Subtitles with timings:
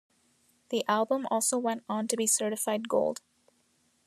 [0.69, 3.21] The album also went on to be certified gold.